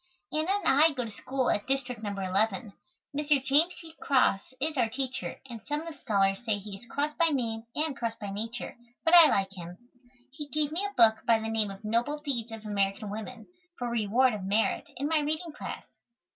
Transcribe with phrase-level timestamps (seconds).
[0.33, 2.09] Anna and I go to school at District No.
[2.19, 2.73] 11.
[3.15, 3.43] Mr.
[3.45, 3.93] James C.
[4.01, 7.65] Cross is our teacher, and some of the scholars say he is cross by name
[7.75, 8.75] and cross by nature,
[9.05, 9.77] but I like him.
[10.31, 13.45] He gave me a book by the name of "Noble Deeds of American Women,"
[13.77, 15.85] for reward of merit, in my reading class.